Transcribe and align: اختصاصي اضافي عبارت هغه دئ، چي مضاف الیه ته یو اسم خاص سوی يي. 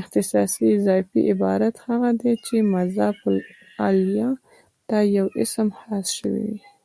اختصاصي 0.00 0.64
اضافي 0.76 1.20
عبارت 1.30 1.76
هغه 1.86 2.10
دئ، 2.20 2.32
چي 2.44 2.56
مضاف 2.74 3.18
الیه 3.86 4.30
ته 4.88 4.96
یو 5.16 5.26
اسم 5.42 5.68
خاص 5.78 6.06
سوی 6.18 6.40
يي. 6.50 6.58